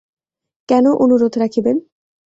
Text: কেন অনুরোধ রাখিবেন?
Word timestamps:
কেন 0.69 0.85
অনুরোধ 1.03 1.33
রাখিবেন? 1.37 1.77